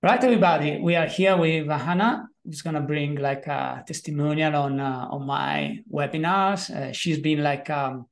Right, 0.00 0.22
everybody, 0.22 0.78
we 0.80 0.94
are 0.94 1.08
here 1.08 1.36
with 1.36 1.66
Hannah, 1.66 2.28
who's 2.44 2.62
gonna 2.62 2.80
bring 2.80 3.16
like 3.16 3.48
a 3.48 3.82
testimonial 3.84 4.54
on 4.54 4.78
uh, 4.78 5.08
on 5.10 5.26
my 5.26 5.80
webinars. 5.92 6.70
Uh, 6.70 6.92
she's 6.92 7.18
been 7.18 7.42
like 7.42 7.68
um, 7.68 8.06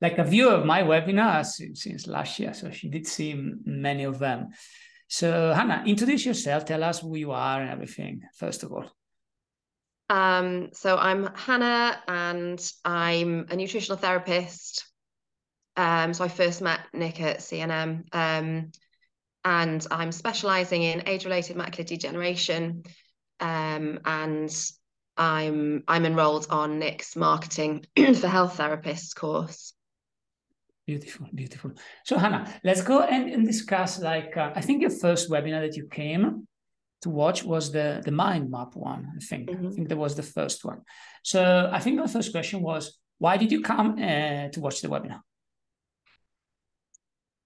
like 0.00 0.18
a 0.18 0.22
viewer 0.22 0.52
of 0.52 0.64
my 0.64 0.84
webinars 0.84 1.46
since, 1.46 1.82
since 1.82 2.06
last 2.06 2.38
year, 2.38 2.54
so 2.54 2.70
she 2.70 2.88
did 2.88 3.08
see 3.08 3.34
many 3.64 4.04
of 4.04 4.20
them. 4.20 4.50
So 5.08 5.52
Hannah, 5.52 5.82
introduce 5.84 6.24
yourself. 6.24 6.66
Tell 6.66 6.84
us 6.84 7.00
who 7.00 7.16
you 7.16 7.32
are 7.32 7.60
and 7.60 7.70
everything. 7.70 8.22
First 8.36 8.62
of 8.62 8.72
all. 8.72 8.88
Um, 10.08 10.68
so 10.72 10.96
I'm 10.96 11.30
Hannah, 11.34 12.00
and 12.06 12.72
I'm 12.84 13.48
a 13.50 13.56
nutritional 13.56 13.98
therapist. 13.98 14.86
Um, 15.76 16.14
so 16.14 16.22
I 16.22 16.28
first 16.28 16.62
met 16.62 16.78
Nick 16.92 17.20
at 17.20 17.40
CNM. 17.40 18.04
Um, 18.12 18.70
and 19.44 19.84
I'm 19.90 20.12
specialising 20.12 20.82
in 20.82 21.02
age-related 21.06 21.56
macular 21.56 21.86
degeneration, 21.86 22.84
um, 23.40 24.00
and 24.04 24.70
I'm 25.16 25.82
I'm 25.88 26.06
enrolled 26.06 26.46
on 26.50 26.78
Nick's 26.78 27.16
marketing 27.16 27.84
for 27.96 28.28
health 28.28 28.58
therapists 28.58 29.14
course. 29.14 29.74
Beautiful, 30.86 31.26
beautiful. 31.34 31.72
So 32.04 32.18
Hannah, 32.18 32.52
let's 32.64 32.82
go 32.82 33.02
and, 33.02 33.30
and 33.30 33.46
discuss. 33.46 34.00
Like, 34.00 34.36
uh, 34.36 34.52
I 34.54 34.60
think 34.60 34.80
your 34.82 34.90
first 34.90 35.30
webinar 35.30 35.60
that 35.60 35.76
you 35.76 35.86
came 35.86 36.46
to 37.02 37.10
watch 37.10 37.44
was 37.44 37.72
the 37.72 38.00
the 38.04 38.12
mind 38.12 38.50
map 38.50 38.74
one. 38.74 39.12
I 39.16 39.24
think 39.24 39.50
mm-hmm. 39.50 39.68
I 39.68 39.70
think 39.70 39.88
that 39.88 39.96
was 39.96 40.14
the 40.14 40.22
first 40.22 40.64
one. 40.64 40.82
So 41.24 41.68
I 41.72 41.80
think 41.80 41.98
my 41.98 42.06
first 42.06 42.32
question 42.32 42.62
was, 42.62 42.98
why 43.18 43.36
did 43.36 43.52
you 43.52 43.60
come 43.62 43.92
uh, 43.92 44.48
to 44.48 44.60
watch 44.60 44.80
the 44.80 44.88
webinar? 44.88 45.20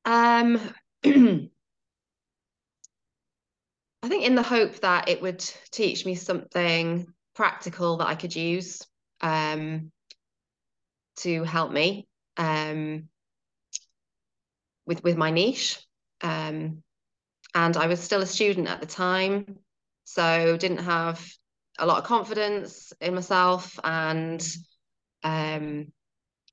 Um. 0.05 0.61
I 4.07 4.09
think 4.09 4.25
in 4.25 4.37
the 4.37 4.43
hope 4.45 4.79
that 4.83 5.09
it 5.09 5.21
would 5.21 5.45
teach 5.73 6.07
me 6.07 6.15
something 6.15 7.13
practical 7.35 7.97
that 7.97 8.07
I 8.07 8.15
could 8.15 8.37
use 8.37 8.87
um, 9.21 9.91
to 11.17 11.43
help 11.43 11.73
me 11.73 12.07
um, 12.37 13.09
with 14.87 15.03
with 15.03 15.17
my 15.17 15.33
niche. 15.33 15.85
Um, 16.21 16.85
and 17.53 17.77
I 17.77 17.89
was 17.89 17.99
still 17.99 18.23
a 18.23 18.27
student 18.27 18.69
at 18.69 18.81
the 18.81 18.87
time, 18.87 19.59
so 20.05 20.57
didn't 20.57 20.85
have 20.85 21.29
a 21.77 21.85
lot 21.85 21.99
of 21.99 22.05
confidence 22.05 22.93
in 23.01 23.13
myself, 23.13 23.77
and 23.83 24.41
um, 25.25 25.91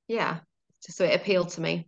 yeah, 0.08 0.40
so 0.80 1.04
it 1.04 1.14
appealed 1.14 1.50
to 1.50 1.60
me. 1.60 1.86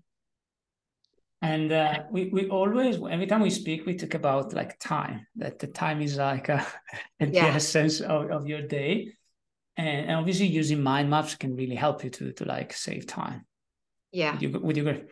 And 1.43 1.71
uh, 1.71 2.05
we, 2.11 2.29
we 2.31 2.49
always, 2.49 2.97
every 2.97 3.27
time 3.27 3.43
we 3.43 3.51
speak, 3.51 3.85
we 3.85 3.95
talk 3.95 4.15
about 4.15 4.55
like 4.55 4.79
time, 4.79 5.27
that 5.37 5.59
the 5.59 5.67
time 5.67 6.01
is 6.01 6.17
like 6.17 6.49
a, 6.49 6.67
a 7.21 7.27
yeah. 7.27 7.47
essence 7.47 8.01
of, 8.01 8.31
of 8.31 8.47
your 8.47 8.63
day. 8.63 9.13
And, 9.77 10.07
and, 10.07 10.13
obviously 10.13 10.47
using 10.47 10.83
mind 10.83 11.11
maps 11.11 11.35
can 11.35 11.55
really 11.55 11.75
help 11.75 12.03
you 12.03 12.11
to, 12.11 12.33
to 12.33 12.45
like 12.47 12.73
save 12.73 13.07
time. 13.07 13.45
Yeah. 14.13 14.33
Would 14.33 14.43
you, 14.43 14.61
would 14.61 14.77
you 14.77 14.89
agree? 14.89 15.05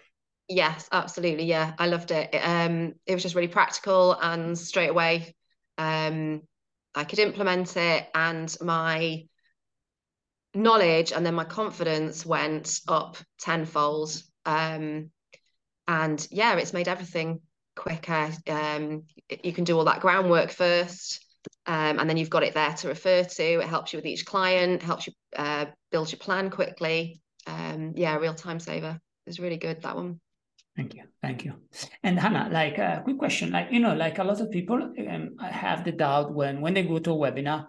Yes, 0.48 0.88
absolutely. 0.92 1.44
Yeah, 1.44 1.74
I 1.78 1.86
loved 1.86 2.10
it. 2.10 2.30
it. 2.32 2.38
Um, 2.38 2.94
it 3.06 3.14
was 3.14 3.22
just 3.22 3.34
really 3.34 3.48
practical 3.48 4.18
and 4.20 4.58
straight 4.58 4.90
away, 4.90 5.34
um, 5.78 6.42
I 6.94 7.04
could 7.04 7.18
implement 7.18 7.76
it 7.76 8.08
and 8.14 8.54
my 8.60 9.26
knowledge 10.54 11.12
and 11.12 11.26
then 11.26 11.34
my 11.34 11.44
confidence 11.44 12.24
went 12.24 12.80
up 12.86 13.16
tenfold. 13.40 14.22
Um, 14.46 15.10
and 15.86 16.26
yeah 16.30 16.54
it's 16.54 16.72
made 16.72 16.88
everything 16.88 17.40
quicker. 17.76 18.30
Um, 18.48 19.04
you 19.42 19.52
can 19.52 19.64
do 19.64 19.76
all 19.76 19.84
that 19.84 20.00
groundwork 20.00 20.50
first 20.50 21.24
um, 21.66 21.98
and 21.98 22.08
then 22.08 22.16
you've 22.16 22.30
got 22.30 22.42
it 22.42 22.54
there 22.54 22.72
to 22.72 22.88
refer 22.88 23.24
to. 23.24 23.42
It 23.60 23.66
helps 23.66 23.92
you 23.92 23.98
with 23.98 24.06
each 24.06 24.24
client 24.26 24.82
helps 24.82 25.06
you 25.06 25.12
uh, 25.36 25.66
build 25.90 26.12
your 26.12 26.18
plan 26.18 26.50
quickly. 26.50 27.20
Um, 27.46 27.92
yeah 27.96 28.16
real 28.16 28.34
time 28.34 28.60
saver. 28.60 29.00
Is 29.26 29.40
really 29.40 29.56
good 29.56 29.82
that 29.82 29.96
one. 29.96 30.20
Thank 30.76 30.94
you, 30.94 31.04
thank 31.22 31.44
you. 31.44 31.54
And 32.02 32.18
Hannah, 32.18 32.48
like 32.50 32.78
a 32.78 32.84
uh, 32.84 33.00
quick 33.02 33.16
question, 33.18 33.52
like 33.52 33.68
you 33.70 33.80
know, 33.80 33.94
like 33.94 34.18
a 34.18 34.24
lot 34.24 34.40
of 34.40 34.50
people 34.50 34.82
um, 34.82 35.36
have 35.38 35.84
the 35.84 35.92
doubt 35.92 36.34
when 36.34 36.60
when 36.60 36.74
they 36.74 36.82
go 36.82 36.98
to 36.98 37.12
a 37.12 37.14
webinar, 37.14 37.66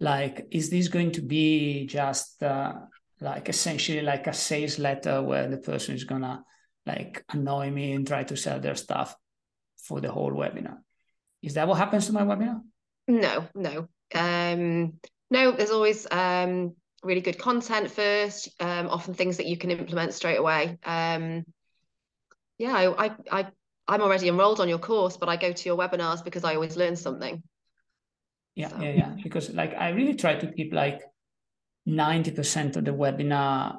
like 0.00 0.46
is 0.50 0.68
this 0.68 0.88
going 0.88 1.12
to 1.12 1.22
be 1.22 1.86
just 1.86 2.42
uh, 2.42 2.74
like 3.20 3.48
essentially 3.48 4.02
like 4.02 4.26
a 4.26 4.32
sales 4.32 4.78
letter 4.78 5.22
where 5.22 5.48
the 5.48 5.58
person 5.58 5.94
is 5.94 6.04
gonna 6.04 6.42
like 6.90 7.24
annoy 7.32 7.70
me 7.70 7.92
and 7.92 8.06
try 8.06 8.24
to 8.24 8.36
sell 8.36 8.60
their 8.60 8.74
stuff 8.74 9.16
for 9.76 10.00
the 10.00 10.10
whole 10.10 10.32
webinar. 10.32 10.78
Is 11.42 11.54
that 11.54 11.68
what 11.68 11.78
happens 11.78 12.06
to 12.06 12.12
my 12.12 12.22
webinar? 12.22 12.60
No, 13.08 13.48
no. 13.54 13.88
Um, 14.14 14.94
no, 15.30 15.52
there's 15.52 15.70
always 15.70 16.06
um, 16.10 16.74
really 17.02 17.20
good 17.20 17.38
content 17.38 17.90
first, 17.90 18.48
um, 18.60 18.88
often 18.88 19.14
things 19.14 19.36
that 19.38 19.46
you 19.46 19.56
can 19.56 19.70
implement 19.70 20.14
straight 20.14 20.38
away. 20.38 20.78
Um, 20.84 21.44
yeah, 22.58 22.74
I, 22.74 23.06
I, 23.06 23.10
I, 23.30 23.46
I'm 23.88 24.02
already 24.02 24.28
enrolled 24.28 24.60
on 24.60 24.68
your 24.68 24.78
course, 24.78 25.16
but 25.16 25.28
I 25.28 25.36
go 25.36 25.52
to 25.52 25.68
your 25.68 25.78
webinars 25.78 26.24
because 26.24 26.44
I 26.44 26.54
always 26.54 26.76
learn 26.76 26.96
something. 26.96 27.42
Yeah, 28.54 28.68
so. 28.68 28.80
yeah, 28.82 28.90
yeah. 28.90 29.14
Because 29.22 29.50
like 29.50 29.74
I 29.74 29.90
really 29.90 30.14
try 30.14 30.34
to 30.34 30.52
keep 30.52 30.74
like 30.74 31.00
90% 31.88 32.76
of 32.76 32.84
the 32.84 32.92
webinar 32.92 33.78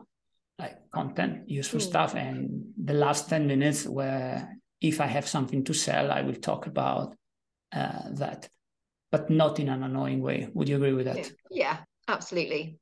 like 0.61 0.77
content, 0.91 1.49
useful 1.49 1.79
mm. 1.79 1.83
stuff, 1.83 2.15
and 2.15 2.73
the 2.77 2.93
last 2.93 3.29
10 3.29 3.47
minutes 3.47 3.85
where 3.85 4.57
if 4.79 5.01
I 5.01 5.07
have 5.07 5.27
something 5.27 5.63
to 5.65 5.73
sell, 5.73 6.11
I 6.11 6.21
will 6.21 6.35
talk 6.35 6.67
about 6.67 7.15
uh, 7.73 8.09
that, 8.13 8.49
but 9.11 9.29
not 9.29 9.59
in 9.59 9.69
an 9.69 9.83
annoying 9.83 10.21
way. 10.21 10.49
Would 10.53 10.69
you 10.69 10.75
agree 10.77 10.93
with 10.93 11.05
that? 11.05 11.31
Yeah, 11.49 11.77
absolutely. 12.07 12.77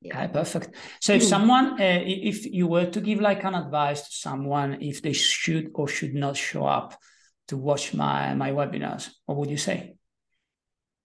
Yeah. 0.00 0.18
Okay, 0.18 0.32
perfect. 0.32 0.74
So 1.00 1.12
if 1.12 1.22
hmm. 1.22 1.28
someone, 1.28 1.66
uh, 1.80 2.02
if 2.04 2.46
you 2.46 2.66
were 2.66 2.86
to 2.86 3.00
give 3.00 3.20
like 3.20 3.44
an 3.44 3.54
advice 3.54 4.02
to 4.02 4.12
someone, 4.12 4.78
if 4.80 5.00
they 5.00 5.12
should 5.12 5.70
or 5.74 5.86
should 5.88 6.14
not 6.14 6.36
show 6.36 6.64
up 6.64 6.98
to 7.48 7.56
watch 7.56 7.94
my 7.94 8.34
my 8.34 8.50
webinars, 8.50 9.10
what 9.26 9.38
would 9.38 9.50
you 9.50 9.56
say? 9.56 9.94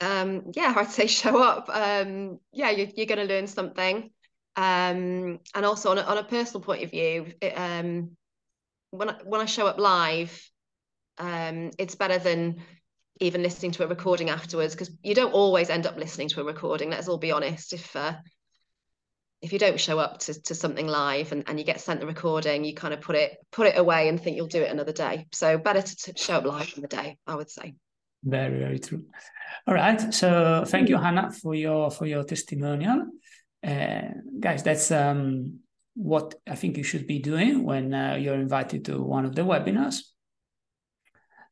Um, 0.01 0.51
yeah, 0.53 0.73
I'd 0.75 0.91
say 0.91 1.07
show 1.22 1.41
up. 1.41 1.69
Um, 1.69 2.39
yeah, 2.51 2.72
you're, 2.72 2.89
you're 2.95 3.05
going 3.05 3.28
to 3.28 3.34
learn 3.34 3.47
something. 3.47 4.11
Um, 4.57 5.40
and 5.53 5.66
also 5.66 5.91
on 5.91 6.00
a, 6.00 6.01
on 6.01 6.18
a 6.18 6.23
personal 6.23 6.62
point 6.62 6.84
of 6.84 6.90
view, 6.90 7.31
it, 7.40 7.53
um, 7.53 8.18
when 8.90 9.12
I, 9.12 9.13
when 9.23 9.40
I 9.40 9.45
show 9.45 9.68
up 9.68 9.78
live, 9.78 10.50
um, 11.19 11.72
it's 11.78 11.95
better 11.95 12.18
than 12.18 12.57
even 13.19 13.44
listening 13.44 13.72
to 13.73 13.84
a 13.84 13.88
recording 13.88 14.29
afterwards 14.29 14.73
because 14.73 14.91
you 15.03 15.16
don't 15.16 15.34
always 15.34 15.69
end 15.69 15.85
up 15.85 15.96
listening 15.96 16.29
to 16.29 16.41
a 16.41 16.44
recording. 16.44 16.90
Let's 16.90 17.07
all 17.07 17.17
be 17.17 17.31
honest. 17.31 17.73
If 17.73 17.96
uh, 17.96 18.13
if 19.41 19.53
you 19.53 19.59
don't 19.59 19.79
show 19.79 20.00
up 20.00 20.19
to, 20.19 20.41
to 20.44 20.56
something 20.56 20.88
live 20.88 21.31
and, 21.31 21.44
and 21.47 21.59
you 21.59 21.66
get 21.66 21.79
sent 21.79 22.00
the 22.00 22.07
recording, 22.07 22.63
you 22.63 22.73
kind 22.73 22.94
of 22.94 23.01
put 23.01 23.16
it 23.16 23.38
put 23.51 23.67
it 23.67 23.78
away 23.78 24.09
and 24.09 24.19
think 24.19 24.35
you'll 24.35 24.47
do 24.47 24.63
it 24.63 24.72
another 24.72 24.91
day. 24.91 25.28
So 25.31 25.57
better 25.57 25.81
to, 25.81 26.17
show 26.17 26.38
up 26.38 26.46
live 26.46 26.73
in 26.75 26.81
the 26.81 26.88
day, 26.88 27.17
I 27.28 27.35
would 27.35 27.50
say. 27.50 27.75
Very 28.23 28.57
very 28.57 28.79
true. 28.79 29.06
All 29.67 29.75
right. 29.75 30.13
So 30.13 30.63
thank 30.66 30.90
you, 30.90 30.97
Hannah, 30.97 31.31
for 31.31 31.53
your 31.53 31.91
for 31.91 32.07
your 32.07 32.23
testimonial. 32.23 33.06
Uh, 33.67 34.13
guys, 34.39 34.63
that's 34.63 34.91
um, 34.91 35.59
what 35.94 36.35
I 36.47 36.55
think 36.55 36.78
you 36.78 36.83
should 36.83 37.05
be 37.05 37.19
doing 37.19 37.63
when 37.63 37.94
uh, 37.94 38.16
you're 38.16 38.39
invited 38.39 38.85
to 38.85 39.01
one 39.01 39.25
of 39.25 39.35
the 39.35 39.41
webinars. 39.41 40.03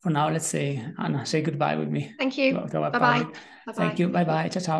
For 0.01 0.11
now, 0.11 0.29
let's 0.29 0.47
say, 0.47 0.85
Anna, 0.97 1.25
say 1.25 1.41
goodbye 1.41 1.75
with 1.75 1.89
me. 1.89 2.13
Thank 2.17 2.37
you. 2.37 2.53
Bye 2.53 2.89
bye. 2.89 3.25
Thank 3.73 3.99
you. 3.99 4.07
Bye 4.09 4.23
bye. 4.23 4.47
Ciao, 4.49 4.61
ciao. 4.61 4.73